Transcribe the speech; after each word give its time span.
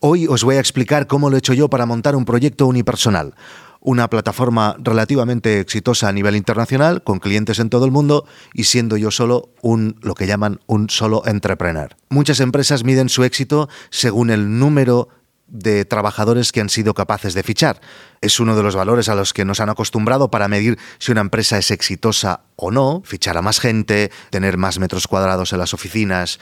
Hoy 0.00 0.28
os 0.28 0.44
voy 0.44 0.54
a 0.54 0.60
explicar 0.60 1.08
cómo 1.08 1.28
lo 1.28 1.34
he 1.34 1.40
hecho 1.40 1.54
yo 1.54 1.68
para 1.68 1.84
montar 1.84 2.14
un 2.14 2.24
proyecto 2.24 2.68
unipersonal, 2.68 3.34
una 3.80 4.08
plataforma 4.08 4.76
relativamente 4.78 5.58
exitosa 5.58 6.08
a 6.08 6.12
nivel 6.12 6.36
internacional, 6.36 7.02
con 7.02 7.18
clientes 7.18 7.58
en 7.58 7.68
todo 7.68 7.84
el 7.84 7.90
mundo 7.90 8.24
y 8.54 8.64
siendo 8.64 8.96
yo 8.96 9.10
solo 9.10 9.50
un 9.60 9.96
lo 10.00 10.14
que 10.14 10.28
llaman 10.28 10.60
un 10.66 10.88
solo 10.88 11.24
entrepreneur. 11.26 11.96
Muchas 12.10 12.38
empresas 12.38 12.84
miden 12.84 13.08
su 13.08 13.24
éxito 13.24 13.68
según 13.90 14.30
el 14.30 14.60
número 14.60 15.08
de 15.48 15.84
trabajadores 15.84 16.52
que 16.52 16.60
han 16.60 16.68
sido 16.68 16.94
capaces 16.94 17.34
de 17.34 17.42
fichar. 17.42 17.80
Es 18.20 18.40
uno 18.40 18.56
de 18.56 18.62
los 18.62 18.74
valores 18.74 19.08
a 19.08 19.14
los 19.14 19.32
que 19.32 19.44
nos 19.44 19.60
han 19.60 19.68
acostumbrado 19.68 20.30
para 20.30 20.48
medir 20.48 20.78
si 20.98 21.12
una 21.12 21.20
empresa 21.20 21.58
es 21.58 21.70
exitosa 21.70 22.40
o 22.56 22.72
no, 22.72 23.02
fichar 23.04 23.36
a 23.36 23.42
más 23.42 23.60
gente, 23.60 24.10
tener 24.30 24.56
más 24.56 24.80
metros 24.80 25.06
cuadrados 25.06 25.52
en 25.52 25.60
las 25.60 25.74
oficinas, 25.74 26.40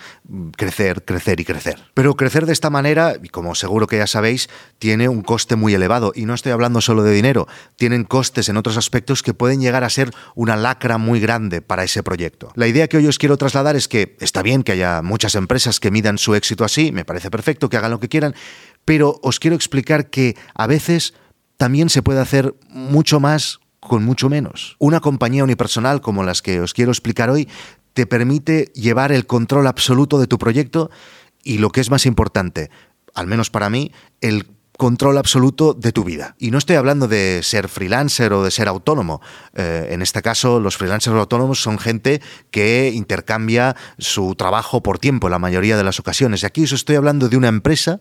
crecer, 0.56 1.05
crecer 1.05 1.41
y 1.41 1.45
crecer. 1.45 1.79
Pero 1.92 2.16
crecer 2.16 2.46
de 2.46 2.55
esta 2.55 2.70
manera, 2.70 3.16
y 3.23 3.29
como 3.29 3.55
seguro 3.55 3.87
que 3.87 3.98
ya 3.98 4.06
sabéis, 4.06 4.48
tiene 4.79 5.11
un 5.11 5.20
coste 5.20 5.57
muy 5.57 5.74
elevado. 5.74 6.12
Y 6.15 6.24
no 6.24 6.32
estoy 6.32 6.52
hablando 6.52 6.80
solo 6.80 7.02
de 7.02 7.12
dinero, 7.12 7.46
tienen 7.77 8.04
costes 8.04 8.48
en 8.48 8.57
otros 8.57 8.79
aspectos 8.79 9.23
que 9.23 9.34
pueden 9.34 9.60
llegar 9.60 9.84
a 9.84 9.91
ser 9.91 10.10
una 10.34 10.57
lacra 10.57 10.96
muy 10.96 11.20
grande 11.20 11.60
para 11.60 11.84
ese 11.84 12.02
proyecto. 12.02 12.51
La 12.54 12.66
idea 12.66 12.88
que 12.88 12.96
hoy 12.96 13.07
os 13.07 13.18
quiero 13.18 13.37
trasladar 13.37 13.77
es 13.77 13.87
que 13.87 14.16
está 14.20 14.43
bien 14.43 14.62
que 14.62 14.73
haya 14.73 15.02
muchas 15.02 15.34
empresas 15.34 15.80
que 15.80 15.91
midan 15.91 16.16
su 16.16 16.34
éxito 16.34 16.65
así, 16.65 16.93
me 16.93 17.04
parece 17.04 17.30
perfecto 17.30 17.68
que 17.68 17.77
hagan 17.77 17.91
lo 17.91 18.01
que 18.01 18.09
quieran, 18.09 18.34
pero 18.86 19.20
os 19.22 19.38
quiero 19.38 19.56
explicar 19.56 20.08
que 20.08 20.36
a 20.54 20.66
veces 20.66 21.12
también 21.58 21.90
se 21.90 22.02
puede 22.02 22.20
hacer 22.20 22.54
mucho 22.70 23.20
más 23.20 23.60
con 23.80 24.04
mucho 24.04 24.30
menos. 24.30 24.76
Una 24.78 25.00
compañía 25.00 25.45
unipersonal 25.45 26.00
como 26.00 26.22
las 26.22 26.40
que 26.40 26.60
os 26.60 26.72
quiero 26.72 26.90
explicar 26.90 27.28
hoy 27.28 27.48
te 27.92 28.06
permite 28.06 28.72
llevar 28.74 29.12
el 29.12 29.26
control 29.26 29.66
absoluto 29.66 30.18
de 30.18 30.26
tu 30.26 30.38
proyecto 30.38 30.90
y 31.42 31.59
lo 31.59 31.70
que 31.70 31.80
es 31.80 31.90
más 31.90 32.06
importante, 32.06 32.70
al 33.14 33.26
menos 33.26 33.50
para 33.50 33.70
mí, 33.70 33.92
el 34.20 34.46
control 34.76 35.18
absoluto 35.18 35.74
de 35.74 35.92
tu 35.92 36.04
vida. 36.04 36.37
Y 36.38 36.50
no 36.50 36.59
estoy 36.59 36.76
hablando 36.76 37.09
de 37.09 37.40
ser 37.42 37.68
freelancer 37.68 38.32
o 38.32 38.43
de 38.43 38.50
ser 38.50 38.68
autónomo. 38.68 39.21
Eh, 39.54 39.88
en 39.90 40.02
este 40.02 40.23
caso, 40.23 40.60
los 40.60 40.76
freelancers 40.76 41.16
autónomos 41.16 41.62
son 41.62 41.78
gente 41.78 42.21
que 42.50 42.93
intercambia 42.95 43.74
su 43.98 44.34
trabajo 44.34 44.82
por 44.82 44.98
tiempo 44.98 45.28
en 45.28 45.32
la 45.32 45.38
mayoría 45.38 45.76
de 45.76 45.84
las 45.84 45.98
ocasiones. 45.98 46.43
Y 46.43 46.46
aquí 46.46 46.65
os 46.65 46.73
estoy 46.73 46.96
hablando 46.96 47.28
de 47.28 47.37
una 47.37 47.48
empresa 47.48 48.00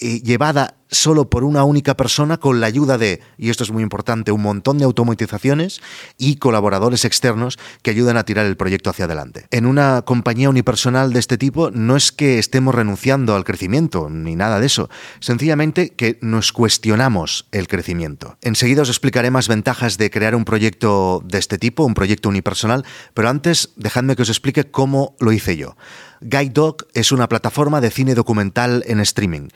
eh, 0.00 0.20
llevada 0.22 0.76
solo 0.90 1.30
por 1.30 1.44
una 1.44 1.64
única 1.64 1.96
persona 1.96 2.38
con 2.38 2.60
la 2.60 2.66
ayuda 2.66 2.98
de, 2.98 3.20
y 3.38 3.50
esto 3.50 3.64
es 3.64 3.70
muy 3.70 3.82
importante, 3.82 4.32
un 4.32 4.42
montón 4.42 4.78
de 4.78 4.84
automatizaciones 4.84 5.80
y 6.18 6.36
colaboradores 6.36 7.04
externos 7.04 7.58
que 7.82 7.90
ayudan 7.90 8.16
a 8.16 8.24
tirar 8.24 8.46
el 8.46 8.56
proyecto 8.56 8.90
hacia 8.90 9.04
adelante. 9.04 9.46
En 9.50 9.66
una 9.66 10.02
compañía 10.02 10.50
unipersonal 10.50 11.12
de 11.12 11.20
este 11.20 11.38
tipo 11.38 11.70
no 11.70 11.96
es 11.96 12.12
que 12.12 12.38
estemos 12.38 12.74
renunciando 12.74 13.34
al 13.34 13.44
crecimiento, 13.44 14.08
ni 14.10 14.36
nada 14.36 14.60
de 14.60 14.66
eso, 14.66 14.90
sencillamente 15.20 15.90
que 15.90 16.18
nos 16.20 16.52
cuestionamos 16.52 17.46
el 17.52 17.68
crecimiento. 17.68 18.36
Enseguida 18.42 18.82
os 18.82 18.88
explicaré 18.88 19.30
más 19.30 19.48
ventajas 19.48 19.96
de 19.96 20.10
crear 20.10 20.34
un 20.34 20.44
proyecto 20.44 21.22
de 21.24 21.38
este 21.38 21.58
tipo, 21.58 21.84
un 21.84 21.94
proyecto 21.94 22.28
unipersonal, 22.28 22.84
pero 23.14 23.28
antes 23.28 23.70
dejadme 23.76 24.16
que 24.16 24.22
os 24.22 24.28
explique 24.28 24.70
cómo 24.70 25.14
lo 25.20 25.32
hice 25.32 25.56
yo. 25.56 25.76
Guide 26.20 26.50
Dog 26.50 26.86
es 26.92 27.12
una 27.12 27.28
plataforma 27.28 27.80
de 27.80 27.90
cine 27.90 28.14
documental 28.14 28.84
en 28.86 29.00
streaming. 29.00 29.48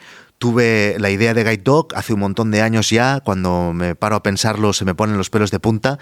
Tuve 0.45 0.97
la 0.99 1.09
idea 1.09 1.33
de 1.33 1.43
Guide 1.43 1.63
Dog 1.65 1.95
hace 1.95 2.13
un 2.13 2.21
montón 2.21 2.51
de 2.51 2.61
años 2.61 2.91
ya, 2.91 3.21
cuando 3.21 3.73
me 3.73 3.95
paro 3.95 4.17
a 4.17 4.23
pensarlo 4.23 4.75
se 4.75 4.85
me 4.85 4.95
ponen 4.95 5.17
los 5.17 5.31
pelos 5.31 5.51
de 5.51 5.59
punta, 5.59 5.99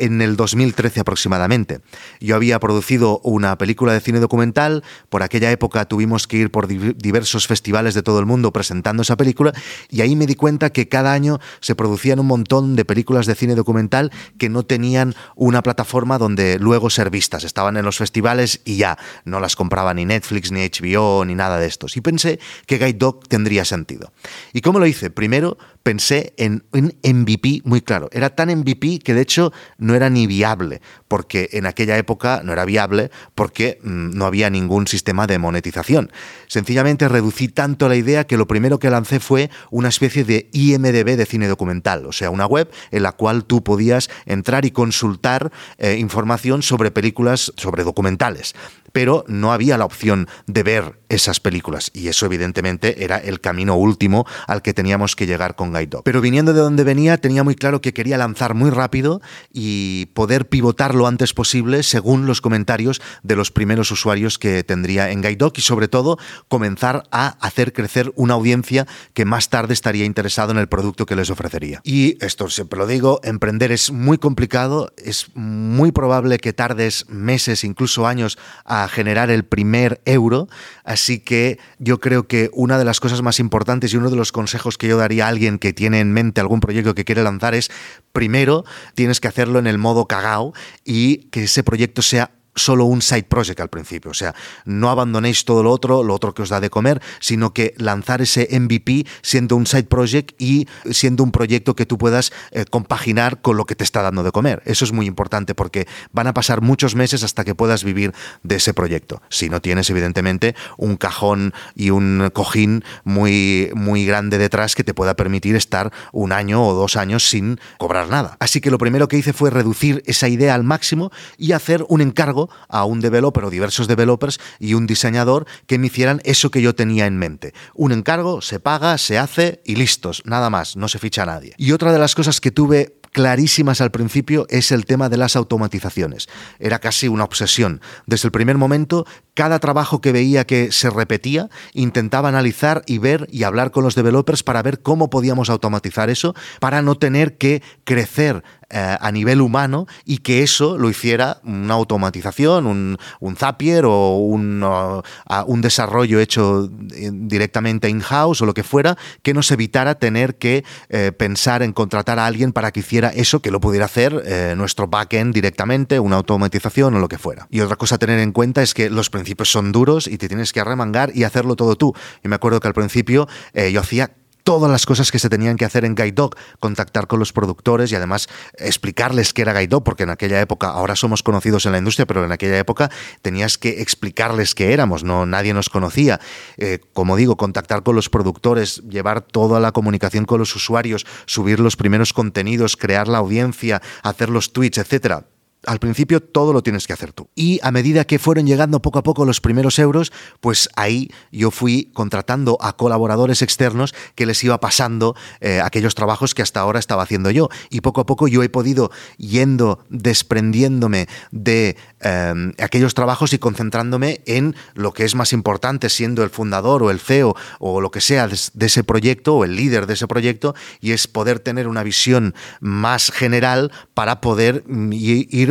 en 0.00 0.20
el 0.22 0.36
2013 0.36 1.00
aproximadamente. 1.00 1.80
Yo 2.20 2.34
había 2.34 2.58
producido 2.58 3.20
una 3.22 3.56
película 3.58 3.92
de 3.92 4.00
cine 4.00 4.18
documental, 4.18 4.82
por 5.08 5.22
aquella 5.22 5.50
época 5.52 5.84
tuvimos 5.84 6.26
que 6.26 6.38
ir 6.38 6.50
por 6.50 6.66
diversos 6.66 7.46
festivales 7.46 7.94
de 7.94 8.02
todo 8.02 8.18
el 8.18 8.26
mundo 8.26 8.52
presentando 8.52 9.02
esa 9.02 9.16
película 9.16 9.52
y 9.88 10.00
ahí 10.00 10.16
me 10.16 10.26
di 10.26 10.34
cuenta 10.34 10.70
que 10.70 10.88
cada 10.88 11.12
año 11.12 11.38
se 11.60 11.74
producían 11.74 12.18
un 12.18 12.26
montón 12.26 12.76
de 12.76 12.84
películas 12.84 13.26
de 13.26 13.34
cine 13.34 13.54
documental 13.54 14.10
que 14.38 14.48
no 14.48 14.64
tenían 14.64 15.14
una 15.36 15.62
plataforma 15.62 16.18
donde 16.18 16.58
luego 16.58 16.90
ser 16.90 17.10
vistas, 17.10 17.44
estaban 17.44 17.76
en 17.76 17.84
los 17.84 17.98
festivales 17.98 18.60
y 18.64 18.76
ya, 18.76 18.98
no 19.24 19.40
las 19.40 19.56
compraba 19.56 19.94
ni 19.94 20.04
Netflix, 20.04 20.50
ni 20.50 20.60
HBO, 20.60 21.24
ni 21.24 21.34
nada 21.34 21.58
de 21.58 21.66
estos. 21.66 21.96
Y 21.96 22.00
pensé 22.00 22.40
que 22.66 22.78
Guide 22.78 22.94
Dog 22.94 23.28
tendría 23.28 23.64
sentido. 23.64 24.12
¿Y 24.52 24.60
cómo 24.60 24.78
lo 24.78 24.86
hice? 24.86 25.10
Primero 25.10 25.58
pensé 25.82 26.34
en 26.36 26.64
un 26.72 26.94
MVP 27.02 27.62
muy 27.64 27.80
claro. 27.80 28.08
Era 28.12 28.30
tan 28.30 28.48
MVP 28.50 29.00
que 29.00 29.14
de 29.14 29.22
hecho 29.22 29.52
no 29.78 29.94
era 29.94 30.10
ni 30.10 30.26
viable, 30.26 30.80
porque 31.08 31.48
en 31.52 31.66
aquella 31.66 31.96
época 31.96 32.42
no 32.44 32.52
era 32.52 32.64
viable 32.64 33.10
porque 33.34 33.78
mm, 33.82 34.10
no 34.16 34.26
había 34.26 34.50
ningún 34.50 34.86
sistema 34.86 35.26
de 35.26 35.38
monetización. 35.38 36.12
Sencillamente 36.46 37.08
reducí 37.08 37.48
tanto 37.48 37.88
la 37.88 37.96
idea 37.96 38.26
que 38.26 38.36
lo 38.36 38.46
primero 38.46 38.78
que 38.78 38.90
lancé 38.90 39.20
fue 39.20 39.50
una 39.70 39.88
especie 39.88 40.24
de 40.24 40.48
IMDB 40.52 41.16
de 41.16 41.26
cine 41.26 41.48
documental, 41.48 42.06
o 42.06 42.12
sea, 42.12 42.30
una 42.30 42.46
web 42.46 42.70
en 42.90 43.02
la 43.02 43.12
cual 43.12 43.44
tú 43.44 43.62
podías 43.62 44.10
entrar 44.26 44.64
y 44.64 44.70
consultar 44.70 45.50
eh, 45.78 45.96
información 45.98 46.62
sobre 46.62 46.90
películas, 46.90 47.52
sobre 47.56 47.84
documentales 47.84 48.54
pero 48.92 49.24
no 49.28 49.52
había 49.52 49.78
la 49.78 49.84
opción 49.84 50.28
de 50.46 50.62
ver 50.62 51.00
esas 51.08 51.40
películas 51.40 51.90
y 51.92 52.08
eso 52.08 52.26
evidentemente 52.26 53.04
era 53.04 53.18
el 53.18 53.40
camino 53.40 53.74
último 53.74 54.26
al 54.46 54.62
que 54.62 54.72
teníamos 54.72 55.16
que 55.16 55.26
llegar 55.26 55.56
con 55.56 55.72
Guide 55.72 55.88
Dog. 55.88 56.04
Pero 56.04 56.20
viniendo 56.20 56.52
de 56.52 56.60
donde 56.60 56.84
venía 56.84 57.18
tenía 57.18 57.42
muy 57.42 57.56
claro 57.56 57.80
que 57.80 57.92
quería 57.92 58.16
lanzar 58.16 58.54
muy 58.54 58.70
rápido 58.70 59.20
y 59.52 60.06
poder 60.14 60.48
pivotar 60.48 60.94
lo 60.94 61.06
antes 61.06 61.34
posible 61.34 61.82
según 61.82 62.26
los 62.26 62.40
comentarios 62.40 63.02
de 63.22 63.36
los 63.36 63.50
primeros 63.50 63.90
usuarios 63.90 64.38
que 64.38 64.62
tendría 64.62 65.10
en 65.10 65.20
Guide 65.20 65.36
Dog 65.36 65.52
y 65.56 65.62
sobre 65.62 65.88
todo 65.88 66.18
comenzar 66.48 67.04
a 67.10 67.28
hacer 67.40 67.72
crecer 67.72 68.12
una 68.14 68.34
audiencia 68.34 68.86
que 69.12 69.24
más 69.24 69.48
tarde 69.48 69.74
estaría 69.74 70.04
interesado 70.04 70.52
en 70.52 70.58
el 70.58 70.68
producto 70.68 71.06
que 71.06 71.16
les 71.16 71.30
ofrecería. 71.30 71.80
Y 71.82 72.24
esto 72.24 72.48
siempre 72.48 72.78
lo 72.78 72.86
digo, 72.86 73.20
emprender 73.24 73.72
es 73.72 73.90
muy 73.90 74.18
complicado, 74.18 74.92
es 74.96 75.28
muy 75.34 75.92
probable 75.92 76.38
que 76.38 76.52
tardes 76.52 77.06
meses, 77.08 77.64
incluso 77.64 78.06
años 78.06 78.38
a 78.64 78.79
generar 78.88 79.30
el 79.30 79.44
primer 79.44 80.00
euro. 80.04 80.48
Así 80.84 81.20
que 81.20 81.58
yo 81.78 82.00
creo 82.00 82.26
que 82.26 82.50
una 82.52 82.78
de 82.78 82.84
las 82.84 83.00
cosas 83.00 83.22
más 83.22 83.40
importantes 83.40 83.92
y 83.92 83.96
uno 83.96 84.10
de 84.10 84.16
los 84.16 84.32
consejos 84.32 84.78
que 84.78 84.88
yo 84.88 84.96
daría 84.96 85.26
a 85.26 85.28
alguien 85.28 85.58
que 85.58 85.72
tiene 85.72 86.00
en 86.00 86.12
mente 86.12 86.40
algún 86.40 86.60
proyecto 86.60 86.94
que 86.94 87.04
quiere 87.04 87.22
lanzar 87.22 87.54
es, 87.54 87.70
primero, 88.12 88.64
tienes 88.94 89.20
que 89.20 89.28
hacerlo 89.28 89.58
en 89.58 89.66
el 89.66 89.78
modo 89.78 90.06
cagao 90.06 90.52
y 90.84 91.28
que 91.30 91.44
ese 91.44 91.62
proyecto 91.62 92.02
sea 92.02 92.30
solo 92.54 92.84
un 92.84 93.02
side 93.02 93.24
project 93.24 93.60
al 93.60 93.68
principio. 93.68 94.10
O 94.10 94.14
sea, 94.14 94.34
no 94.64 94.90
abandonéis 94.90 95.44
todo 95.44 95.62
lo 95.62 95.70
otro, 95.70 96.02
lo 96.02 96.14
otro 96.14 96.34
que 96.34 96.42
os 96.42 96.48
da 96.48 96.60
de 96.60 96.70
comer, 96.70 97.00
sino 97.20 97.52
que 97.52 97.74
lanzar 97.78 98.22
ese 98.22 98.48
MVP 98.50 99.06
siendo 99.22 99.56
un 99.56 99.66
side 99.66 99.84
project 99.84 100.40
y 100.40 100.68
siendo 100.90 101.24
un 101.24 101.32
proyecto 101.32 101.74
que 101.74 101.86
tú 101.86 101.98
puedas 101.98 102.32
eh, 102.50 102.64
compaginar 102.68 103.40
con 103.40 103.56
lo 103.56 103.66
que 103.66 103.74
te 103.74 103.84
está 103.84 104.02
dando 104.02 104.22
de 104.22 104.32
comer. 104.32 104.62
Eso 104.64 104.84
es 104.84 104.92
muy 104.92 105.06
importante 105.06 105.54
porque 105.54 105.86
van 106.12 106.26
a 106.26 106.34
pasar 106.34 106.60
muchos 106.60 106.94
meses 106.94 107.22
hasta 107.22 107.44
que 107.44 107.54
puedas 107.54 107.84
vivir 107.84 108.12
de 108.42 108.56
ese 108.56 108.74
proyecto. 108.74 109.22
Si 109.28 109.48
no 109.48 109.60
tienes, 109.60 109.90
evidentemente, 109.90 110.54
un 110.76 110.96
cajón 110.96 111.54
y 111.74 111.90
un 111.90 112.30
cojín 112.32 112.84
muy, 113.04 113.70
muy 113.74 114.04
grande 114.04 114.38
detrás 114.38 114.74
que 114.74 114.84
te 114.84 114.94
pueda 114.94 115.14
permitir 115.14 115.56
estar 115.56 115.92
un 116.12 116.32
año 116.32 116.66
o 116.66 116.74
dos 116.74 116.96
años 116.96 117.28
sin 117.28 117.60
cobrar 117.78 118.08
nada. 118.08 118.36
Así 118.40 118.60
que 118.60 118.70
lo 118.70 118.78
primero 118.78 119.08
que 119.08 119.18
hice 119.18 119.32
fue 119.32 119.50
reducir 119.50 120.02
esa 120.06 120.28
idea 120.28 120.54
al 120.54 120.64
máximo 120.64 121.10
y 121.36 121.52
hacer 121.52 121.84
un 121.88 122.00
encargo 122.00 122.39
a 122.68 122.84
un 122.84 123.00
developer 123.00 123.44
o 123.44 123.50
diversos 123.50 123.88
developers 123.88 124.40
y 124.58 124.74
un 124.74 124.86
diseñador 124.86 125.46
que 125.66 125.78
me 125.78 125.88
hicieran 125.88 126.20
eso 126.24 126.50
que 126.50 126.62
yo 126.62 126.74
tenía 126.74 127.06
en 127.06 127.18
mente. 127.18 127.52
Un 127.74 127.92
encargo, 127.92 128.40
se 128.40 128.60
paga, 128.60 128.96
se 128.98 129.18
hace 129.18 129.60
y 129.64 129.76
listos, 129.76 130.22
nada 130.24 130.48
más, 130.50 130.76
no 130.76 130.88
se 130.88 130.98
ficha 130.98 131.22
a 131.22 131.26
nadie. 131.26 131.54
Y 131.56 131.72
otra 131.72 131.92
de 131.92 131.98
las 131.98 132.14
cosas 132.14 132.40
que 132.40 132.50
tuve 132.50 133.00
clarísimas 133.12 133.80
al 133.80 133.90
principio 133.90 134.46
es 134.48 134.72
el 134.72 134.86
tema 134.86 135.08
de 135.08 135.16
las 135.16 135.36
automatizaciones. 135.36 136.28
Era 136.58 136.78
casi 136.78 137.08
una 137.08 137.24
obsesión. 137.24 137.80
Desde 138.06 138.28
el 138.28 138.32
primer 138.32 138.56
momento, 138.56 139.06
cada 139.34 139.58
trabajo 139.58 140.00
que 140.00 140.12
veía 140.12 140.46
que 140.46 140.72
se 140.72 140.90
repetía, 140.90 141.48
intentaba 141.72 142.28
analizar 142.28 142.82
y 142.86 142.98
ver 142.98 143.26
y 143.30 143.42
hablar 143.44 143.70
con 143.70 143.84
los 143.84 143.94
developers 143.94 144.42
para 144.42 144.62
ver 144.62 144.80
cómo 144.80 145.10
podíamos 145.10 145.50
automatizar 145.50 146.10
eso, 146.10 146.34
para 146.60 146.82
no 146.82 146.94
tener 146.96 147.36
que 147.36 147.62
crecer 147.84 148.44
eh, 148.72 148.96
a 149.00 149.10
nivel 149.10 149.40
humano 149.40 149.88
y 150.04 150.18
que 150.18 150.44
eso 150.44 150.78
lo 150.78 150.88
hiciera 150.90 151.40
una 151.42 151.74
automatización, 151.74 152.66
un, 152.66 153.36
Zapier 153.36 153.84
o 153.84 154.18
un, 154.18 154.64
un 154.64 155.60
desarrollo 155.60 156.20
hecho 156.20 156.70
eh, 156.94 157.10
directamente 157.12 157.88
in-house 157.88 158.42
o 158.42 158.46
lo 158.46 158.54
que 158.54 158.62
fuera, 158.62 158.96
que 159.22 159.34
nos 159.34 159.50
evitara 159.50 159.96
tener 159.96 160.36
que 160.36 160.64
eh, 160.88 161.10
pensar 161.10 161.64
en 161.64 161.72
contratar 161.72 162.20
a 162.20 162.26
alguien 162.26 162.52
para 162.52 162.70
que 162.70 162.78
hiciera 162.78 163.08
eso, 163.08 163.40
que 163.40 163.50
lo 163.50 163.58
pudiera 163.58 163.86
hacer 163.86 164.10
nuestro 164.56 164.86
backend 164.86 165.34
directamente, 165.34 165.98
una 165.98 166.16
automatización 166.16 166.94
o 166.94 167.00
lo 167.00 167.08
que 167.08 167.18
fuera. 167.18 167.48
Y 167.50 167.60
otra 167.60 167.74
cosa 167.74 167.96
a 167.96 167.98
tener 167.98 168.20
en 168.20 168.30
cuenta 168.30 168.62
es 168.62 168.74
que 168.74 168.88
los 168.88 169.10
principios 169.10 169.50
son 169.50 169.72
duros 169.72 170.06
y 170.06 170.16
te 170.16 170.28
tienes 170.28 170.52
que 170.52 170.60
arremangar 170.60 171.10
y 171.12 171.24
hacerlo 171.24 171.56
todo 171.56 171.74
tú. 171.74 171.92
Y 172.22 172.28
me 172.28 172.36
acuerdo 172.36 172.60
que 172.60 172.68
al 172.68 172.74
principio 172.74 173.26
yo 173.54 173.80
hacía 173.80 174.12
todas 174.44 174.70
las 174.70 174.86
cosas 174.86 175.10
que 175.10 175.18
se 175.18 175.28
tenían 175.28 175.56
que 175.56 175.64
hacer 175.64 175.84
en 175.84 175.94
Guide 175.94 176.12
Dog, 176.12 176.36
contactar 176.58 177.06
con 177.06 177.18
los 177.18 177.32
productores 177.32 177.92
y 177.92 177.94
además 177.94 178.28
explicarles 178.54 179.32
qué 179.32 179.42
era 179.42 179.52
Guide 179.52 179.68
Dog, 179.68 179.84
porque 179.84 180.04
en 180.04 180.10
aquella 180.10 180.40
época, 180.40 180.68
ahora 180.68 180.96
somos 180.96 181.22
conocidos 181.22 181.66
en 181.66 181.72
la 181.72 181.78
industria, 181.78 182.06
pero 182.06 182.24
en 182.24 182.32
aquella 182.32 182.58
época 182.58 182.90
tenías 183.22 183.58
que 183.58 183.80
explicarles 183.82 184.54
qué 184.54 184.72
éramos, 184.72 185.04
no 185.04 185.26
nadie 185.26 185.54
nos 185.54 185.68
conocía. 185.68 186.20
Eh, 186.56 186.80
como 186.92 187.16
digo, 187.16 187.36
contactar 187.36 187.82
con 187.82 187.96
los 187.96 188.08
productores, 188.08 188.82
llevar 188.88 189.20
toda 189.20 189.60
la 189.60 189.72
comunicación 189.72 190.24
con 190.24 190.38
los 190.38 190.54
usuarios, 190.54 191.06
subir 191.26 191.60
los 191.60 191.76
primeros 191.76 192.12
contenidos, 192.12 192.76
crear 192.76 193.08
la 193.08 193.18
audiencia, 193.18 193.82
hacer 194.02 194.28
los 194.28 194.52
tweets, 194.52 194.78
etcétera 194.78 195.26
al 195.66 195.78
principio 195.78 196.20
todo 196.20 196.52
lo 196.52 196.62
tienes 196.62 196.86
que 196.86 196.92
hacer 196.92 197.12
tú. 197.12 197.28
Y 197.34 197.60
a 197.62 197.70
medida 197.70 198.04
que 198.04 198.18
fueron 198.18 198.46
llegando 198.46 198.80
poco 198.80 198.98
a 198.98 199.02
poco 199.02 199.24
los 199.24 199.40
primeros 199.40 199.78
euros, 199.78 200.12
pues 200.40 200.68
ahí 200.76 201.10
yo 201.30 201.50
fui 201.50 201.90
contratando 201.92 202.56
a 202.60 202.76
colaboradores 202.76 203.42
externos 203.42 203.94
que 204.14 204.26
les 204.26 204.42
iba 204.42 204.58
pasando 204.60 205.14
eh, 205.40 205.60
aquellos 205.62 205.94
trabajos 205.94 206.34
que 206.34 206.42
hasta 206.42 206.60
ahora 206.60 206.78
estaba 206.78 207.02
haciendo 207.02 207.30
yo. 207.30 207.48
Y 207.68 207.80
poco 207.82 208.00
a 208.00 208.06
poco 208.06 208.28
yo 208.28 208.42
he 208.42 208.48
podido 208.48 208.90
yendo 209.18 209.84
desprendiéndome 209.90 211.08
de 211.30 211.76
eh, 212.00 212.52
aquellos 212.58 212.94
trabajos 212.94 213.32
y 213.32 213.38
concentrándome 213.38 214.22
en 214.26 214.54
lo 214.74 214.92
que 214.92 215.04
es 215.04 215.14
más 215.14 215.32
importante, 215.32 215.88
siendo 215.90 216.22
el 216.22 216.30
fundador 216.30 216.82
o 216.82 216.90
el 216.90 217.00
CEO 217.00 217.36
o 217.58 217.80
lo 217.80 217.90
que 217.90 218.00
sea 218.00 218.28
de 218.28 218.66
ese 218.66 218.84
proyecto 218.84 219.36
o 219.36 219.44
el 219.44 219.56
líder 219.56 219.86
de 219.86 219.94
ese 219.94 220.06
proyecto, 220.06 220.54
y 220.80 220.92
es 220.92 221.06
poder 221.06 221.40
tener 221.40 221.68
una 221.68 221.82
visión 221.82 222.34
más 222.60 223.10
general 223.10 223.72
para 223.94 224.20
poder 224.20 224.64
mm, 224.66 224.92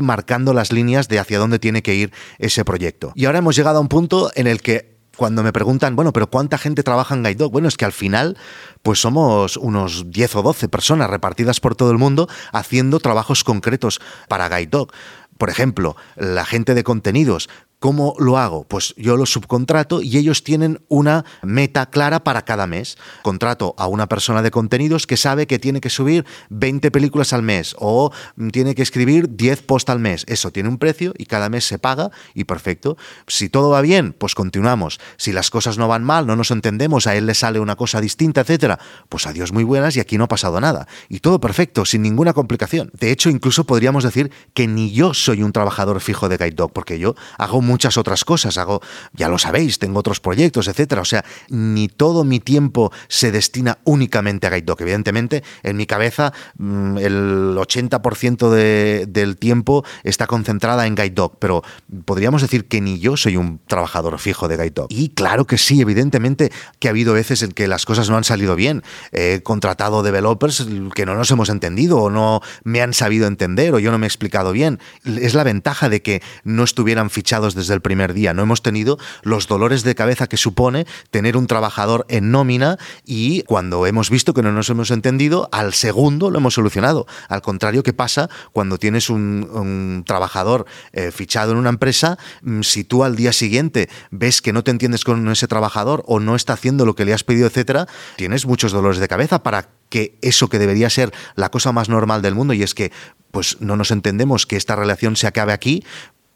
marcando 0.02 0.54
las 0.54 0.72
líneas 0.72 1.08
de 1.08 1.20
hacia 1.20 1.40
dónde 1.40 1.60
tiene 1.60 1.82
que 1.82 1.96
ir 1.96 2.12
ese 2.38 2.66
proyecto. 2.66 3.12
Y 3.16 3.26
ahora 3.26 3.40
hemos 3.40 3.56
llegado 3.56 3.78
a 3.78 3.82
un 3.82 3.88
punto 3.88 4.32
en 4.36 4.48
el 4.48 4.62
que 4.62 5.00
cuando 5.20 5.44
me 5.44 5.52
preguntan, 5.52 5.98
bueno, 5.98 6.14
pero 6.14 6.30
¿cuánta 6.30 6.58
gente 6.58 6.82
trabaja 6.82 7.14
en 7.14 7.24
Guide 7.24 7.36
Dog? 7.36 7.52
Bueno, 7.52 7.68
es 7.68 7.76
que 7.76 7.84
al 7.84 7.92
final, 7.92 8.38
pues 8.82 9.00
somos 9.00 9.58
unos 9.58 10.10
10 10.10 10.38
o 10.38 10.42
12 10.44 10.70
personas 10.70 11.10
repartidas 11.10 11.60
por 11.60 11.76
todo 11.76 11.92
el 11.92 11.98
mundo 11.98 12.30
haciendo 12.54 13.00
trabajos 13.00 13.44
concretos 13.44 14.00
para 14.30 14.48
Guide 14.48 14.70
Dog. 14.70 14.94
Por 15.38 15.50
ejemplo, 15.50 15.98
la 16.16 16.46
gente 16.46 16.74
de 16.74 16.84
contenidos 16.84 17.50
¿Cómo 17.80 18.14
lo 18.20 18.38
hago? 18.38 18.66
Pues 18.66 18.94
yo 18.98 19.16
lo 19.16 19.26
subcontrato 19.26 20.02
y 20.02 20.18
ellos 20.18 20.44
tienen 20.44 20.82
una 20.90 21.24
meta 21.42 21.86
clara 21.86 22.26
para 22.26 22.44
cada 22.44 22.68
mes. 22.68 22.98
Contrato 23.22 23.74
a 23.78 23.88
una 23.88 24.10
persona 24.10 24.42
de 24.42 24.52
contenidos 24.52 25.08
que 25.08 25.16
sabe 25.16 25.48
que 25.48 25.60
tiene 25.60 25.80
que 25.80 25.90
subir 25.90 26.26
20 26.50 26.92
películas 26.92 27.32
al 27.32 27.42
mes 27.42 27.78
o 27.80 28.12
tiene 28.52 28.76
que 28.76 28.82
escribir 28.82 29.38
10 29.38 29.62
posts 29.62 29.92
al 29.92 30.00
mes. 30.00 30.26
Eso 30.28 30.52
tiene 30.52 30.68
un 30.68 30.78
precio 30.78 31.14
y 31.18 31.26
cada 31.26 31.48
mes 31.48 31.66
se 31.66 31.80
paga 31.80 32.12
y 32.34 32.44
perfecto. 32.44 32.98
Si 33.28 33.48
todo 33.48 33.70
va 33.70 33.80
bien, 33.80 34.12
pues 34.12 34.36
continuamos. 34.36 35.00
Si 35.16 35.32
las 35.32 35.50
cosas 35.50 35.78
no 35.78 35.88
van 35.88 36.04
mal, 36.04 36.28
no 36.28 36.36
nos 36.36 36.52
entendemos, 36.52 37.08
a 37.08 37.16
él 37.16 37.28
le 37.28 37.34
sale 37.34 37.62
una 37.62 37.78
cosa 37.78 38.02
distinta, 38.02 38.42
etcétera, 38.42 38.78
pues 39.08 39.26
adiós 39.26 39.54
muy 39.54 39.64
buenas 39.64 39.96
y 39.96 40.02
aquí 40.02 40.18
no 40.18 40.26
ha 40.26 40.28
pasado 40.28 40.60
nada. 40.60 40.86
Y 41.08 41.22
todo 41.22 41.40
perfecto, 41.40 41.86
sin 41.86 42.02
ninguna 42.02 42.34
complicación. 42.34 42.92
De 43.00 43.12
hecho, 43.12 43.30
incluso 43.30 43.64
podríamos 43.64 44.04
decir 44.04 44.32
que 44.54 44.68
ni 44.68 44.92
yo 44.92 45.14
soy 45.14 45.44
un 45.44 45.54
trabajador 45.54 46.02
fijo 46.02 46.28
de 46.28 46.36
Guide 46.36 46.52
Dog 46.52 46.74
porque 46.74 47.00
yo 47.00 47.16
hago 47.38 47.69
muchas 47.70 47.98
otras 47.98 48.26
cosas, 48.26 48.58
hago, 48.58 48.82
ya 49.14 49.30
lo 49.30 49.38
sabéis, 49.38 49.80
tengo 49.80 50.00
otros 50.00 50.20
proyectos, 50.20 50.68
etcétera. 50.68 51.02
O 51.02 51.06
sea, 51.06 51.24
ni 51.50 51.88
todo 51.88 52.24
mi 52.24 52.40
tiempo 52.40 52.92
se 53.08 53.32
destina 53.32 53.78
únicamente 53.86 54.48
a 54.48 54.50
Guide 54.50 54.74
Evidentemente, 54.80 55.44
en 55.64 55.78
mi 55.78 55.86
cabeza 55.86 56.34
mm, 56.58 56.98
el 56.98 57.56
80% 57.56 58.50
de, 58.50 59.06
del 59.08 59.38
tiempo 59.38 59.86
está 60.04 60.28
concentrada 60.28 60.88
en 60.88 60.96
Guide 60.96 61.30
pero 61.40 61.64
podríamos 62.06 62.42
decir 62.42 62.68
que 62.68 62.82
ni 62.82 63.00
yo 63.00 63.18
soy 63.18 63.38
un 63.38 63.60
trabajador 63.68 64.18
fijo 64.20 64.48
de 64.48 64.58
Guide 64.58 64.86
Y 64.90 65.10
claro 65.10 65.46
que 65.46 65.58
sí, 65.58 65.82
evidentemente 65.82 66.52
que 66.80 66.88
ha 66.88 66.92
habido 66.92 67.14
veces 67.14 67.42
en 67.44 67.52
que 67.52 67.68
las 67.68 67.86
cosas 67.86 68.10
no 68.10 68.18
han 68.18 68.24
salido 68.24 68.56
bien. 68.56 68.84
He 69.12 69.42
contratado 69.44 70.04
developers 70.04 70.66
que 70.96 71.06
no 71.06 71.16
nos 71.16 71.32
hemos 71.32 71.50
entendido 71.50 71.98
o 71.98 72.10
no 72.10 72.42
me 72.64 72.82
han 72.82 72.94
sabido 72.94 73.28
entender 73.28 73.74
o 73.74 73.80
yo 73.80 73.92
no 73.92 73.98
me 73.98 74.06
he 74.06 74.08
explicado 74.08 74.52
bien. 74.52 74.80
Es 75.06 75.34
la 75.34 75.44
ventaja 75.44 75.90
de 75.90 76.02
que 76.02 76.22
no 76.44 76.64
estuvieran 76.64 77.10
fichados 77.10 77.56
desde 77.60 77.76
el 77.76 77.82
primer 77.82 78.14
día. 78.14 78.34
No 78.34 78.42
hemos 78.42 78.64
tenido 78.64 78.98
los 79.22 79.48
dolores 79.48 79.84
de 79.84 79.96
cabeza 79.96 80.28
que 80.28 80.38
supone 80.38 80.88
tener 81.12 81.38
un 81.38 81.48
trabajador 81.48 82.06
en 82.10 82.32
nómina 82.32 82.78
y 83.06 83.44
cuando 83.44 83.86
hemos 83.86 84.10
visto 84.10 84.34
que 84.34 84.42
no 84.42 84.52
nos 84.52 84.70
hemos 84.70 84.92
entendido, 84.92 85.50
al 85.52 85.74
segundo 85.74 86.32
lo 86.32 86.40
hemos 86.40 86.56
solucionado. 86.56 87.06
Al 87.28 87.42
contrario 87.42 87.84
que 87.84 87.94
pasa 87.94 88.30
cuando 88.52 88.78
tienes 88.78 89.10
un, 89.10 90.04
trabajador 90.06 90.66
eh, 90.94 91.12
fichado 91.12 91.52
en 91.52 91.58
una 91.58 91.70
empresa, 91.70 92.18
mm, 92.42 92.62
si 92.62 92.84
tú 92.84 93.04
al 93.04 93.16
día 93.16 93.34
siguiente 93.34 93.90
ves 94.12 94.42
que 94.42 94.54
no 94.54 94.64
te 94.64 94.72
entiendes 94.72 95.04
con 95.04 95.28
ese 95.30 95.48
trabajador 95.48 96.04
o 96.08 96.20
no 96.20 96.36
está 96.36 96.54
haciendo 96.54 96.86
lo 96.86 96.96
que 96.96 97.06
le 97.06 97.14
has 97.14 97.24
pedido, 97.24 97.48
etcétera, 97.48 97.88
tienes 98.16 98.46
muchos 98.46 98.72
dolores 98.72 99.00
de 99.00 99.08
cabeza 99.08 99.44
para 99.44 99.70
que 99.90 100.18
eso 100.22 100.50
que 100.50 100.60
debería 100.60 100.90
ser 100.90 101.12
la 101.36 101.50
cosa 101.50 101.72
más 101.72 101.90
normal 101.90 102.22
del 102.22 102.36
mundo 102.36 102.54
y 102.54 102.64
es 102.64 102.74
que 102.74 102.92
pues 103.32 103.58
no 103.60 103.76
nos 103.76 103.92
entendemos 103.92 104.46
que 104.46 104.56
esta 104.56 104.76
relación 104.76 105.16
se 105.16 105.28
acabe 105.28 105.54
aquí, 105.54 105.84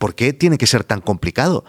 ¿por 0.03 0.15
qué 0.15 0.33
tiene 0.33 0.57
que 0.57 0.67
ser 0.67 0.83
tan 0.83 0.99
complicado? 0.99 1.63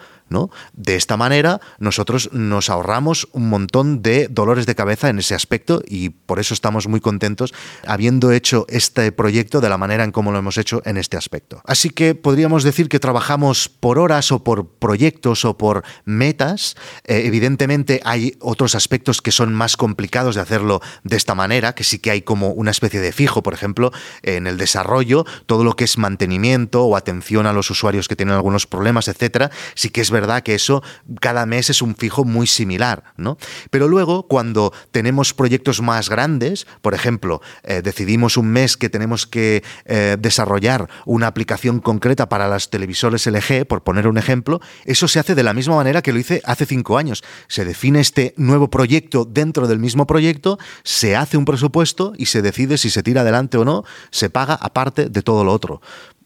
De 0.73 0.95
esta 0.95 1.17
manera, 1.17 1.61
nosotros 1.79 2.29
nos 2.33 2.69
ahorramos 2.69 3.27
un 3.31 3.49
montón 3.49 4.01
de 4.01 4.27
dolores 4.27 4.65
de 4.65 4.75
cabeza 4.75 5.09
en 5.09 5.19
ese 5.19 5.35
aspecto 5.35 5.81
y 5.87 6.09
por 6.09 6.39
eso 6.39 6.53
estamos 6.53 6.87
muy 6.87 6.99
contentos 6.99 7.53
habiendo 7.87 8.31
hecho 8.31 8.65
este 8.67 9.11
proyecto 9.11 9.61
de 9.61 9.69
la 9.69 9.77
manera 9.77 10.03
en 10.03 10.11
cómo 10.11 10.31
lo 10.31 10.39
hemos 10.39 10.57
hecho 10.57 10.81
en 10.85 10.97
este 10.97 11.15
aspecto. 11.15 11.61
Así 11.65 11.89
que 11.89 12.15
podríamos 12.15 12.63
decir 12.63 12.89
que 12.89 12.99
trabajamos 12.99 13.69
por 13.69 13.97
horas 13.97 14.31
o 14.31 14.43
por 14.43 14.67
proyectos 14.67 15.45
o 15.45 15.57
por 15.57 15.83
metas. 16.03 16.75
Eh, 17.05 17.23
evidentemente 17.25 18.01
hay 18.03 18.35
otros 18.41 18.75
aspectos 18.75 19.21
que 19.21 19.31
son 19.31 19.53
más 19.53 19.77
complicados 19.77 20.35
de 20.35 20.41
hacerlo 20.41 20.81
de 21.03 21.15
esta 21.15 21.35
manera, 21.35 21.75
que 21.75 21.83
sí 21.83 21.99
que 21.99 22.11
hay 22.11 22.21
como 22.23 22.49
una 22.49 22.71
especie 22.71 22.99
de 22.99 23.11
fijo, 23.11 23.41
por 23.41 23.53
ejemplo, 23.53 23.91
en 24.21 24.47
el 24.47 24.57
desarrollo, 24.57 25.25
todo 25.45 25.63
lo 25.63 25.75
que 25.75 25.85
es 25.85 25.97
mantenimiento 25.97 26.83
o 26.83 26.97
atención 26.97 27.45
a 27.45 27.53
los 27.53 27.69
usuarios 27.69 28.07
que 28.07 28.15
tienen 28.15 28.35
algunos 28.35 28.67
problemas, 28.67 29.07
etcétera, 29.07 29.51
sí 29.75 29.89
que 29.89 30.01
es 30.01 30.11
verdad 30.15 30.43
que 30.43 30.55
eso 30.55 30.81
cada 31.19 31.45
mes 31.45 31.69
es 31.69 31.81
un 31.81 31.95
fijo 31.95 32.23
muy 32.23 32.47
similar, 32.47 33.03
¿no? 33.17 33.37
Pero 33.69 33.89
luego, 33.89 34.27
cuando 34.27 34.71
tenemos 34.91 35.33
proyectos 35.33 35.81
más 35.81 36.09
grandes, 36.09 36.67
por 36.81 36.93
ejemplo, 36.93 37.41
eh, 37.63 37.81
decidimos 37.83 38.37
un 38.37 38.47
mes 38.47 38.77
que 38.77 38.89
tenemos 38.89 39.27
que 39.27 39.61
eh, 39.83 40.15
desarrollar 40.17 40.89
una 41.05 41.27
aplicación 41.27 41.79
concreta 41.79 42.29
para 42.29 42.47
las 42.47 42.69
televisores 42.69 43.27
LG, 43.27 43.65
por 43.67 43.83
poner 43.83 44.07
un 44.07 44.17
ejemplo, 44.17 44.61
eso 44.85 45.07
se 45.09 45.19
hace 45.19 45.35
de 45.35 45.43
la 45.43 45.53
misma 45.53 45.75
manera 45.75 46.01
que 46.01 46.13
lo 46.13 46.19
hice 46.19 46.41
hace 46.45 46.65
cinco 46.65 46.97
años. 46.97 47.21
Se 47.47 47.65
define 47.65 47.99
este 47.99 48.33
nuevo 48.37 48.69
proyecto 48.69 49.25
dentro 49.25 49.67
del 49.67 49.79
mismo 49.79 50.07
proyecto, 50.07 50.57
se 50.83 51.15
hace 51.15 51.35
un 51.35 51.45
presupuesto 51.45 52.13
y 52.17 52.27
se 52.27 52.41
decide 52.41 52.77
si 52.77 52.89
se 52.89 53.03
tira 53.03 53.21
adelante 53.21 53.57
o 53.57 53.65
no, 53.65 53.83
se 54.11 54.29
paga 54.29 54.55
aparte 54.55 55.09
de 55.09 55.21
todo 55.21 55.43
lo 55.43 55.51
otro. 55.51 55.81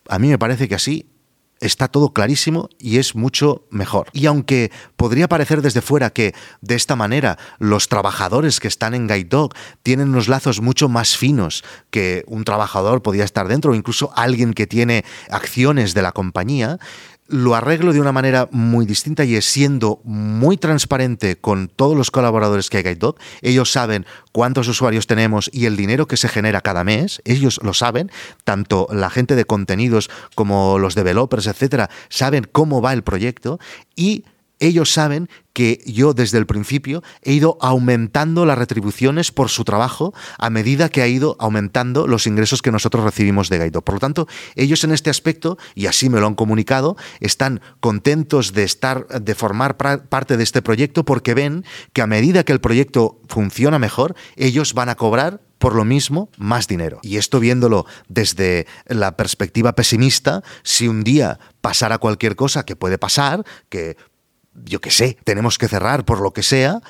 A 0.07 0.19
mí 0.19 0.27
me 0.27 0.37
parece 0.37 0.67
que 0.67 0.75
así 0.75 1.07
está 1.59 1.87
todo 1.87 2.13
clarísimo 2.13 2.69
y 2.79 2.97
es 2.97 3.15
mucho 3.15 3.65
mejor. 3.69 4.07
Y 4.13 4.25
aunque 4.25 4.71
podría 4.95 5.27
parecer 5.27 5.61
desde 5.61 5.81
fuera 5.81 6.09
que 6.09 6.33
de 6.61 6.75
esta 6.75 6.95
manera 6.95 7.37
los 7.59 7.89
trabajadores 7.89 8.59
que 8.59 8.67
están 8.67 8.93
en 8.93 9.07
Guide 9.07 9.25
Dog 9.25 9.53
tienen 9.83 10.09
unos 10.09 10.27
lazos 10.27 10.61
mucho 10.61 10.89
más 10.89 11.17
finos 11.17 11.63
que 11.89 12.23
un 12.27 12.43
trabajador 12.43 13.01
podía 13.01 13.23
estar 13.23 13.47
dentro 13.47 13.71
o 13.71 13.75
incluso 13.75 14.11
alguien 14.15 14.53
que 14.53 14.67
tiene 14.67 15.03
acciones 15.29 15.93
de 15.93 16.01
la 16.01 16.11
compañía, 16.11 16.79
lo 17.29 17.55
arreglo 17.55 17.93
de 17.93 18.01
una 18.01 18.11
manera 18.11 18.49
muy 18.51 18.85
distinta 18.85 19.23
y 19.23 19.35
es 19.35 19.45
siendo 19.45 20.01
muy 20.03 20.57
transparente 20.57 21.37
con 21.37 21.67
todos 21.67 21.95
los 21.95 22.11
colaboradores 22.11 22.69
que 22.69 22.77
hay 22.77 22.83
GuideDog. 22.83 23.15
Ellos 23.41 23.71
saben 23.71 24.05
cuántos 24.31 24.67
usuarios 24.67 25.07
tenemos 25.07 25.49
y 25.53 25.65
el 25.65 25.77
dinero 25.77 26.07
que 26.07 26.17
se 26.17 26.27
genera 26.27 26.61
cada 26.61 26.83
mes. 26.83 27.21
Ellos 27.25 27.59
lo 27.63 27.73
saben. 27.73 28.11
Tanto 28.43 28.87
la 28.91 29.09
gente 29.09 29.35
de 29.35 29.45
contenidos 29.45 30.09
como 30.35 30.79
los 30.79 30.95
developers, 30.95 31.47
etcétera, 31.47 31.89
saben 32.09 32.47
cómo 32.51 32.81
va 32.81 32.93
el 32.93 33.03
proyecto 33.03 33.59
y 33.95 34.25
ellos 34.59 34.91
saben 34.91 35.29
que 35.53 35.81
yo 35.85 36.13
desde 36.13 36.37
el 36.37 36.45
principio 36.45 37.03
he 37.21 37.33
ido 37.33 37.57
aumentando 37.61 38.45
las 38.45 38.57
retribuciones 38.57 39.31
por 39.31 39.49
su 39.49 39.63
trabajo 39.63 40.13
a 40.37 40.49
medida 40.49 40.89
que 40.89 41.01
ha 41.01 41.07
ido 41.07 41.35
aumentando 41.39 42.07
los 42.07 42.27
ingresos 42.27 42.61
que 42.61 42.71
nosotros 42.71 43.03
recibimos 43.03 43.49
de 43.49 43.57
Gaido. 43.57 43.81
Por 43.81 43.95
lo 43.95 43.99
tanto, 43.99 44.27
ellos 44.55 44.83
en 44.83 44.91
este 44.91 45.09
aspecto, 45.09 45.57
y 45.75 45.87
así 45.87 46.09
me 46.09 46.19
lo 46.19 46.27
han 46.27 46.35
comunicado, 46.35 46.95
están 47.19 47.61
contentos 47.79 48.53
de 48.53 48.63
estar, 48.63 49.07
de 49.07 49.35
formar 49.35 49.77
parte 49.77 50.37
de 50.37 50.43
este 50.43 50.61
proyecto 50.61 51.03
porque 51.03 51.33
ven 51.33 51.65
que 51.93 52.01
a 52.01 52.07
medida 52.07 52.43
que 52.43 52.53
el 52.53 52.61
proyecto 52.61 53.19
funciona 53.27 53.79
mejor, 53.79 54.15
ellos 54.35 54.73
van 54.73 54.89
a 54.89 54.95
cobrar 54.95 55.41
por 55.59 55.75
lo 55.75 55.85
mismo 55.85 56.29
más 56.37 56.67
dinero. 56.67 56.99
Y 57.03 57.17
esto 57.17 57.39
viéndolo 57.39 57.85
desde 58.07 58.65
la 58.87 59.17
perspectiva 59.17 59.73
pesimista, 59.73 60.41
si 60.63 60.87
un 60.87 61.03
día 61.03 61.37
pasara 61.61 61.97
cualquier 61.97 62.35
cosa 62.35 62.65
que 62.65 62.77
puede 62.77 62.97
pasar, 62.97 63.43
que 63.67 63.97
yo 64.65 64.81
qué 64.81 64.91
sé, 64.91 65.17
tenemos 65.23 65.57
que 65.57 65.67
cerrar 65.67 66.05
por 66.05 66.21
lo 66.21 66.31
que 66.31 66.43
sea, 66.43 66.81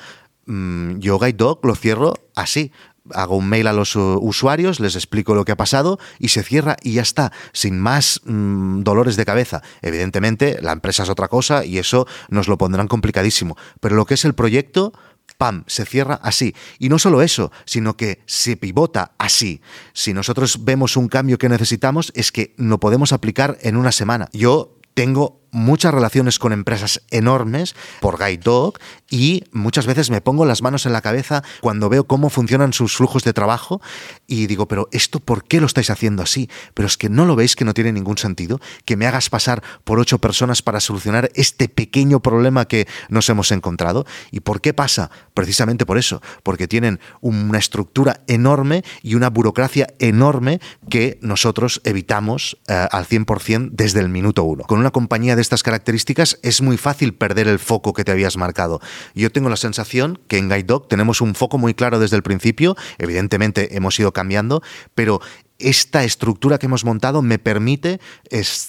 mm, 0.46 0.98
yo 0.98 1.18
Guide 1.18 1.34
Dog 1.34 1.64
lo 1.64 1.74
cierro 1.74 2.14
así. 2.34 2.72
Hago 3.12 3.36
un 3.36 3.48
mail 3.48 3.66
a 3.66 3.72
los 3.72 3.96
uh, 3.96 4.18
usuarios, 4.20 4.78
les 4.78 4.94
explico 4.94 5.34
lo 5.34 5.44
que 5.44 5.52
ha 5.52 5.56
pasado 5.56 5.98
y 6.18 6.28
se 6.28 6.42
cierra 6.42 6.76
y 6.82 6.92
ya 6.92 7.02
está, 7.02 7.32
sin 7.52 7.80
más 7.80 8.20
mm, 8.24 8.82
dolores 8.82 9.16
de 9.16 9.24
cabeza. 9.24 9.62
Evidentemente, 9.82 10.58
la 10.60 10.72
empresa 10.72 11.02
es 11.02 11.08
otra 11.08 11.28
cosa 11.28 11.64
y 11.64 11.78
eso 11.78 12.06
nos 12.28 12.46
lo 12.46 12.58
pondrán 12.58 12.88
complicadísimo. 12.88 13.56
Pero 13.80 13.96
lo 13.96 14.04
que 14.04 14.14
es 14.14 14.24
el 14.24 14.34
proyecto, 14.34 14.92
¡pam!, 15.38 15.64
se 15.66 15.86
cierra 15.86 16.20
así. 16.22 16.54
Y 16.78 16.88
no 16.88 16.98
solo 16.98 17.22
eso, 17.22 17.50
sino 17.64 17.96
que 17.96 18.20
se 18.26 18.56
pivota 18.56 19.12
así. 19.18 19.62
Si 19.94 20.12
nosotros 20.12 20.64
vemos 20.64 20.96
un 20.96 21.08
cambio 21.08 21.38
que 21.38 21.48
necesitamos, 21.48 22.12
es 22.14 22.30
que 22.30 22.54
lo 22.58 22.78
podemos 22.78 23.12
aplicar 23.12 23.56
en 23.62 23.76
una 23.76 23.92
semana. 23.92 24.28
Yo 24.32 24.78
tengo 24.94 25.39
muchas 25.50 25.92
relaciones 25.92 26.38
con 26.38 26.52
empresas 26.52 27.02
enormes 27.10 27.74
por 28.00 28.18
Guide 28.18 28.42
Dog 28.42 28.78
y 29.08 29.44
muchas 29.52 29.86
veces 29.86 30.10
me 30.10 30.20
pongo 30.20 30.44
las 30.44 30.62
manos 30.62 30.86
en 30.86 30.92
la 30.92 31.00
cabeza 31.00 31.42
cuando 31.60 31.88
veo 31.88 32.04
cómo 32.04 32.30
funcionan 32.30 32.72
sus 32.72 32.96
flujos 32.96 33.24
de 33.24 33.32
trabajo 33.32 33.80
y 34.26 34.46
digo, 34.46 34.68
pero 34.68 34.88
esto 34.92 35.20
por 35.20 35.44
qué 35.44 35.60
lo 35.60 35.66
estáis 35.66 35.90
haciendo 35.90 36.22
así? 36.22 36.48
Pero 36.74 36.86
es 36.86 36.96
que 36.96 37.08
no 37.08 37.24
lo 37.24 37.36
veis 37.36 37.56
que 37.56 37.64
no 37.64 37.74
tiene 37.74 37.92
ningún 37.92 38.18
sentido, 38.18 38.60
que 38.84 38.96
me 38.96 39.06
hagas 39.06 39.30
pasar 39.30 39.62
por 39.84 39.98
ocho 39.98 40.18
personas 40.18 40.62
para 40.62 40.80
solucionar 40.80 41.30
este 41.34 41.68
pequeño 41.68 42.20
problema 42.20 42.66
que 42.66 42.86
nos 43.08 43.28
hemos 43.28 43.50
encontrado. 43.52 44.06
¿Y 44.30 44.40
por 44.40 44.60
qué 44.60 44.74
pasa? 44.74 45.10
Precisamente 45.34 45.86
por 45.86 45.98
eso, 45.98 46.22
porque 46.42 46.68
tienen 46.68 47.00
una 47.20 47.58
estructura 47.58 48.22
enorme 48.26 48.84
y 49.02 49.14
una 49.14 49.30
burocracia 49.30 49.88
enorme 49.98 50.60
que 50.88 51.18
nosotros 51.22 51.80
evitamos 51.84 52.58
eh, 52.68 52.86
al 52.90 53.06
100% 53.06 53.70
desde 53.72 54.00
el 54.00 54.08
minuto 54.08 54.44
uno. 54.44 54.64
Con 54.64 54.78
una 54.78 54.90
compañía 54.90 55.36
de 55.36 55.39
estas 55.40 55.62
características 55.62 56.38
es 56.42 56.62
muy 56.62 56.76
fácil 56.76 57.14
perder 57.14 57.48
el 57.48 57.58
foco 57.58 57.92
que 57.92 58.04
te 58.04 58.12
habías 58.12 58.36
marcado. 58.36 58.80
Yo 59.14 59.30
tengo 59.30 59.48
la 59.48 59.56
sensación 59.56 60.20
que 60.28 60.38
en 60.38 60.48
Guide 60.48 60.64
Dog 60.64 60.88
tenemos 60.88 61.20
un 61.20 61.34
foco 61.34 61.58
muy 61.58 61.74
claro 61.74 61.98
desde 61.98 62.16
el 62.16 62.22
principio, 62.22 62.76
evidentemente 62.98 63.76
hemos 63.76 63.98
ido 63.98 64.12
cambiando, 64.12 64.62
pero 64.94 65.20
esta 65.58 66.04
estructura 66.04 66.58
que 66.58 66.66
hemos 66.66 66.84
montado 66.84 67.22
me 67.22 67.38
permite 67.38 68.00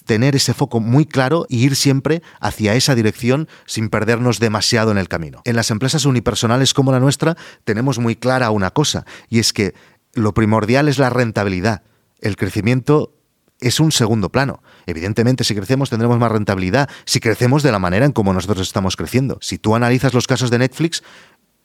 tener 0.05 0.35
ese 0.35 0.53
foco 0.53 0.79
muy 0.79 1.05
claro 1.05 1.45
y 1.49 1.63
ir 1.63 1.75
siempre 1.75 2.21
hacia 2.39 2.75
esa 2.75 2.95
dirección 2.95 3.47
sin 3.65 3.89
perdernos 3.89 4.39
demasiado 4.39 4.91
en 4.91 4.97
el 4.97 5.07
camino. 5.07 5.41
En 5.45 5.55
las 5.55 5.71
empresas 5.71 6.05
unipersonales 6.05 6.73
como 6.73 6.91
la 6.91 6.99
nuestra 6.99 7.37
tenemos 7.63 7.97
muy 7.99 8.15
clara 8.15 8.51
una 8.51 8.71
cosa, 8.71 9.05
y 9.29 9.39
es 9.39 9.53
que 9.53 9.73
lo 10.13 10.33
primordial 10.33 10.89
es 10.89 10.99
la 10.99 11.09
rentabilidad. 11.09 11.83
El 12.19 12.35
crecimiento 12.35 13.13
es 13.61 13.79
un 13.79 13.91
segundo 13.91 14.29
plano. 14.29 14.61
Evidentemente, 14.87 15.43
si 15.43 15.55
crecemos 15.55 15.89
tendremos 15.89 16.17
más 16.19 16.31
rentabilidad, 16.31 16.89
si 17.05 17.19
crecemos 17.19 17.63
de 17.63 17.71
la 17.71 17.79
manera 17.79 18.05
en 18.05 18.11
como 18.11 18.33
nosotros 18.33 18.67
estamos 18.67 18.97
creciendo. 18.97 19.37
Si 19.41 19.57
tú 19.57 19.75
analizas 19.75 20.13
los 20.13 20.27
casos 20.27 20.49
de 20.49 20.59
Netflix, 20.59 21.03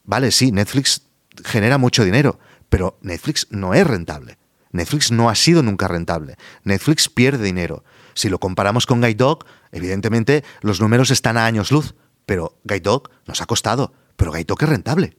vale, 0.04 0.30
sí, 0.30 0.52
Netflix 0.52 1.08
genera 1.44 1.78
mucho 1.78 2.04
dinero, 2.04 2.38
pero 2.68 2.98
Netflix 3.00 3.48
no 3.50 3.74
es 3.74 3.86
rentable. 3.86 4.38
Netflix 4.72 5.10
no 5.10 5.30
ha 5.30 5.34
sido 5.34 5.62
nunca 5.62 5.88
rentable. 5.88 6.36
Netflix 6.62 7.08
pierde 7.08 7.44
dinero. 7.44 7.82
Si 8.14 8.28
lo 8.28 8.38
comparamos 8.38 8.86
con 8.86 9.00
Guide 9.00 9.14
Dog, 9.14 9.46
evidentemente 9.72 10.44
los 10.60 10.80
números 10.80 11.10
están 11.10 11.38
a 11.38 11.46
años 11.46 11.70
luz, 11.70 11.94
pero 12.26 12.58
Guide 12.64 12.80
Dog 12.80 13.10
nos 13.26 13.40
ha 13.40 13.46
costado, 13.46 13.94
pero 14.16 14.32
Guide 14.32 14.44
Dog 14.44 14.62
es 14.62 14.68
rentable. 14.68 15.16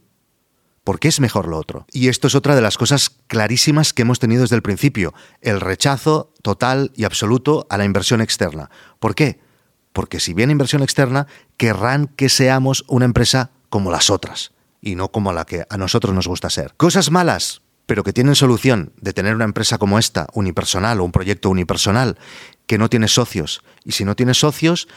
¿Por 0.88 1.01
qué 1.01 1.10
es 1.10 1.20
mejor 1.20 1.50
lo 1.50 1.58
otro? 1.58 1.86
Y 1.91 2.08
esto 2.08 2.27
es 2.27 2.36
otra 2.36 2.56
de 2.56 2.62
las 2.62 2.77
cosas 2.77 3.10
clarísimas 3.27 3.91
que 3.91 4.03
hemos 4.03 4.20
tenido 4.20 4.44
desde 4.44 4.56
el 4.56 4.62
principio, 4.62 5.13
el 5.41 5.60
rechazo 5.60 6.32
total 6.41 6.94
y 6.96 7.03
absoluto 7.03 7.67
a 7.70 7.77
la 7.77 7.84
inversión 7.84 8.22
externa. 8.22 8.70
¿Por 8.98 9.13
qué? 9.13 9.41
Porque 9.91 10.22
si 10.22 10.34
viene 10.34 10.53
inversión 10.53 10.84
externa, 10.84 11.27
querrán 11.58 12.08
que 12.08 12.29
seamos 12.29 12.86
una 12.88 13.03
empresa 13.03 13.51
como 13.67 13.91
las 13.91 14.10
otras 14.10 14.53
y 14.79 14.96
no 14.96 15.12
como 15.12 15.34
la 15.34 15.44
que 15.44 15.65
a 15.70 15.75
nosotros 15.75 16.15
nos 16.15 16.25
gusta 16.25 16.50
ser. 16.50 16.74
Cosas 16.77 17.12
malas, 17.12 17.63
pero 17.86 18.06
que 18.06 18.13
tienen 18.13 18.36
solución 18.36 18.94
de 19.01 19.12
tener 19.12 19.36
una 19.36 19.44
empresa 19.44 19.77
como 19.77 20.00
esta, 20.00 20.27
unipersonal 20.36 21.01
o 21.01 21.03
un 21.03 21.12
proyecto 21.12 21.50
unipersonal, 21.50 22.17
que 22.65 22.77
no 22.77 22.89
tiene 22.89 23.10
socios. 23.10 23.62
Y 23.84 23.91
si 23.91 24.06
no 24.06 24.15
tienes 24.15 24.38
socios, 24.38 24.88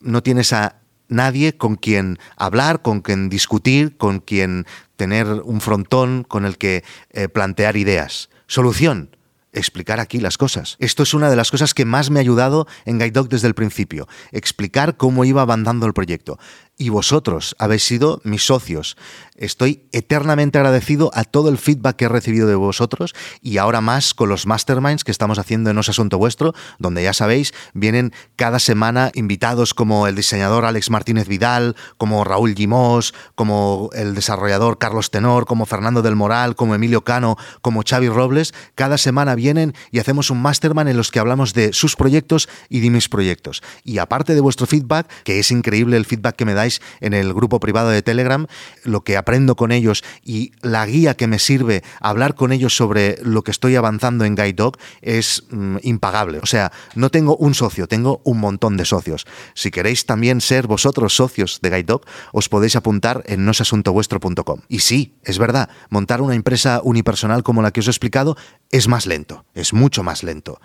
no 0.00 0.20
tienes 0.20 0.52
a 0.52 0.80
nadie 1.08 1.56
con 1.56 1.76
quien 1.76 2.18
hablar, 2.36 2.82
con 2.82 3.02
quien 3.02 3.28
discutir, 3.28 3.96
con 3.96 4.18
quien 4.20 4.66
tener 4.98 5.26
un 5.28 5.62
frontón 5.62 6.24
con 6.24 6.44
el 6.44 6.58
que 6.58 6.84
eh, 7.10 7.28
plantear 7.28 7.76
ideas. 7.76 8.28
Solución, 8.48 9.16
explicar 9.52 10.00
aquí 10.00 10.18
las 10.18 10.36
cosas. 10.36 10.76
Esto 10.80 11.04
es 11.04 11.14
una 11.14 11.30
de 11.30 11.36
las 11.36 11.50
cosas 11.50 11.72
que 11.72 11.84
más 11.84 12.10
me 12.10 12.18
ha 12.18 12.20
ayudado 12.20 12.66
en 12.84 12.98
Guide 12.98 13.12
Dog 13.12 13.28
desde 13.28 13.46
el 13.46 13.54
principio, 13.54 14.08
explicar 14.32 14.96
cómo 14.96 15.24
iba 15.24 15.40
avanzando 15.40 15.86
el 15.86 15.94
proyecto 15.94 16.38
y 16.76 16.90
vosotros 16.90 17.56
habéis 17.58 17.84
sido 17.84 18.20
mis 18.24 18.44
socios. 18.44 18.96
Estoy 19.38 19.88
eternamente 19.92 20.58
agradecido 20.58 21.12
a 21.14 21.22
todo 21.22 21.48
el 21.48 21.58
feedback 21.58 21.94
que 21.94 22.04
he 22.06 22.08
recibido 22.08 22.48
de 22.48 22.56
vosotros 22.56 23.14
y 23.40 23.58
ahora 23.58 23.80
más 23.80 24.12
con 24.12 24.28
los 24.28 24.46
masterminds 24.46 25.04
que 25.04 25.12
estamos 25.12 25.38
haciendo 25.38 25.70
en 25.70 25.76
No 25.76 25.82
es 25.82 25.88
Asunto 25.88 26.18
Vuestro, 26.18 26.54
donde 26.80 27.04
ya 27.04 27.12
sabéis, 27.12 27.54
vienen 27.72 28.12
cada 28.34 28.58
semana 28.58 29.12
invitados 29.14 29.74
como 29.74 30.08
el 30.08 30.16
diseñador 30.16 30.64
Alex 30.64 30.90
Martínez 30.90 31.28
Vidal, 31.28 31.76
como 31.98 32.24
Raúl 32.24 32.56
Gimós, 32.56 33.14
como 33.36 33.90
el 33.92 34.16
desarrollador 34.16 34.78
Carlos 34.78 35.12
Tenor, 35.12 35.46
como 35.46 35.66
Fernando 35.66 36.02
del 36.02 36.16
Moral, 36.16 36.56
como 36.56 36.74
Emilio 36.74 37.04
Cano, 37.04 37.36
como 37.62 37.82
Xavi 37.88 38.08
Robles. 38.08 38.52
Cada 38.74 38.98
semana 38.98 39.36
vienen 39.36 39.72
y 39.92 40.00
hacemos 40.00 40.30
un 40.30 40.42
mastermind 40.42 40.88
en 40.88 40.96
los 40.96 41.12
que 41.12 41.20
hablamos 41.20 41.54
de 41.54 41.72
sus 41.72 41.94
proyectos 41.94 42.48
y 42.68 42.80
de 42.80 42.90
mis 42.90 43.08
proyectos. 43.08 43.62
Y 43.84 43.98
aparte 43.98 44.34
de 44.34 44.40
vuestro 44.40 44.66
feedback, 44.66 45.08
que 45.22 45.38
es 45.38 45.52
increíble 45.52 45.96
el 45.96 46.06
feedback 46.06 46.34
que 46.34 46.44
me 46.44 46.54
dais, 46.54 46.80
en 47.00 47.14
el 47.14 47.32
grupo 47.32 47.60
privado 47.60 47.90
de 47.90 48.02
Telegram, 48.02 48.48
lo 48.82 49.04
que 49.04 49.16
aprendo 49.28 49.56
con 49.56 49.72
ellos 49.72 50.04
y 50.24 50.52
la 50.62 50.86
guía 50.86 51.14
que 51.14 51.26
me 51.26 51.38
sirve 51.38 51.82
hablar 52.00 52.34
con 52.34 52.50
ellos 52.50 52.74
sobre 52.74 53.18
lo 53.22 53.42
que 53.42 53.50
estoy 53.50 53.76
avanzando 53.76 54.24
en 54.24 54.34
Guide 54.34 54.54
Dog 54.54 54.78
es 55.02 55.44
mm, 55.50 55.76
impagable. 55.82 56.38
O 56.38 56.46
sea, 56.46 56.72
no 56.94 57.10
tengo 57.10 57.36
un 57.36 57.52
socio, 57.52 57.86
tengo 57.86 58.22
un 58.24 58.38
montón 58.38 58.78
de 58.78 58.86
socios. 58.86 59.26
Si 59.52 59.70
queréis 59.70 60.06
también 60.06 60.40
ser 60.40 60.66
vosotros 60.66 61.14
socios 61.14 61.58
de 61.60 61.68
Guide 61.68 61.82
Dog, 61.82 62.06
os 62.32 62.48
podéis 62.48 62.74
apuntar 62.74 63.22
en 63.26 63.44
nosasuntovuestro.com. 63.44 64.62
Y 64.66 64.78
sí, 64.78 65.18
es 65.24 65.38
verdad, 65.38 65.68
montar 65.90 66.22
una 66.22 66.34
empresa 66.34 66.80
unipersonal 66.82 67.42
como 67.42 67.60
la 67.60 67.70
que 67.70 67.80
os 67.80 67.86
he 67.86 67.90
explicado 67.90 68.34
es 68.70 68.88
más 68.88 69.04
lento, 69.04 69.44
es 69.52 69.74
mucho 69.74 70.02
más 70.02 70.22
lento. 70.22 70.58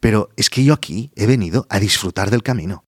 Pero 0.00 0.28
es 0.36 0.50
que 0.50 0.64
yo 0.64 0.74
aquí 0.74 1.12
he 1.16 1.26
venido 1.26 1.64
a 1.70 1.78
disfrutar 1.78 2.30
del 2.30 2.42
camino. 2.42 2.80